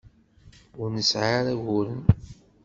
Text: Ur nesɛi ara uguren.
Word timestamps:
Ur 0.81 0.87
nesɛi 0.95 1.33
ara 1.39 1.51
uguren. 1.57 2.03